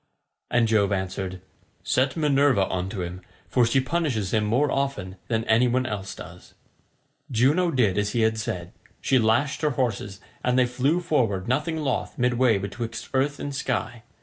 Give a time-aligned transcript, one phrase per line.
[0.49, 1.41] And Jove answered,
[1.83, 6.15] "Set Minerva on to him, for she punishes him more often than any one else
[6.15, 6.55] does."
[7.29, 8.73] Juno did as he had said.
[8.99, 14.01] She lashed her horses, and they flew forward nothing loth midway betwixt earth and sky.